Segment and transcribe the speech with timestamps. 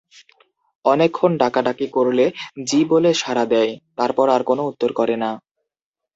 [0.85, 2.25] অনেকক্ষণ ডাকাডাকি করলে
[2.67, 5.31] জ্বি বলে সাড়া দেয়, তারপর আর কোনো উত্তর করে না।